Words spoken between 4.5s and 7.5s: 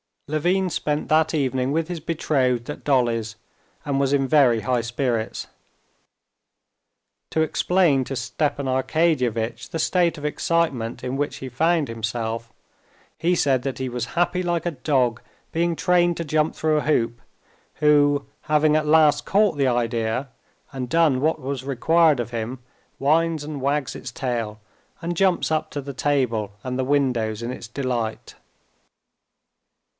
high spirits. To